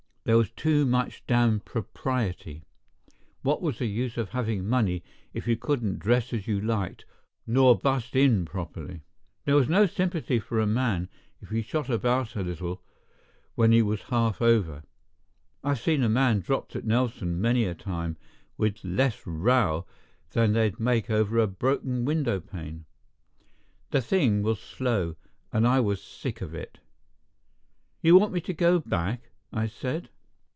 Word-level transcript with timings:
There 0.23 0.37
was 0.37 0.51
too 0.51 0.85
much 0.85 1.25
damned 1.25 1.65
propriety. 1.65 2.61
What 3.41 3.59
was 3.59 3.79
the 3.79 3.87
use 3.87 4.17
of 4.17 4.29
having 4.29 4.67
money 4.69 5.03
if 5.33 5.47
you 5.47 5.57
couldn't 5.57 5.97
dress 5.97 6.31
as 6.31 6.45
you 6.45 6.61
liked, 6.61 7.05
nor 7.47 7.75
bust 7.75 8.15
in 8.15 8.45
properly? 8.45 9.01
There 9.45 9.55
was 9.55 9.67
no 9.67 9.87
sympathy 9.87 10.37
for 10.39 10.59
a 10.59 10.67
man 10.67 11.09
if 11.41 11.49
he 11.49 11.63
shot 11.63 11.89
about 11.89 12.35
a 12.35 12.43
little 12.43 12.83
when 13.55 13.71
he 13.71 13.81
was 13.81 14.03
half 14.03 14.43
over, 14.43 14.83
I've 15.63 15.79
seen 15.79 16.03
a 16.03 16.07
man 16.07 16.39
dropped 16.41 16.75
at 16.75 16.85
Nelson 16.85 17.41
many 17.41 17.65
a 17.65 17.73
time 17.73 18.15
with 18.57 18.83
less 18.83 19.25
row 19.25 19.87
than 20.33 20.53
they'd 20.53 20.79
make 20.79 21.09
over 21.09 21.39
a 21.39 21.47
broken 21.47 22.05
window 22.05 22.39
pane. 22.39 22.85
The 23.89 24.01
thing 24.03 24.43
was 24.43 24.59
slow, 24.59 25.15
and 25.51 25.67
I 25.67 25.79
was 25.79 25.99
sick 25.99 26.41
of 26.41 26.53
it. 26.53 26.77
"You 28.03 28.15
want 28.19 28.33
me 28.33 28.41
to 28.41 28.53
go 28.53 28.77
back?" 28.77 29.29
I 29.53 29.67
said. 29.67 30.07